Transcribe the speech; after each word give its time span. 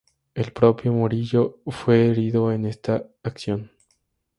El 0.33 0.51
propio 0.51 0.91
Morillo 0.93 1.59
fue 1.67 2.07
herido 2.07 2.51
en 2.51 2.65
esta 2.65 3.03
acción. 3.21 3.69